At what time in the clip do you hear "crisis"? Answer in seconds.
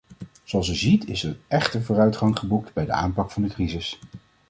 3.49-3.99